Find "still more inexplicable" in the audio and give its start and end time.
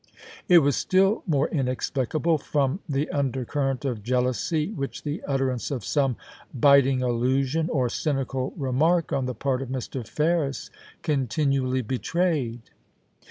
0.75-2.39